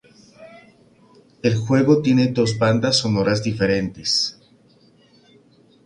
El 1.43 1.55
juego 1.57 2.01
tiene 2.01 2.29
dos 2.29 2.57
bandas 2.57 2.95
sonoras 2.97 3.43
diferentes. 3.43 4.39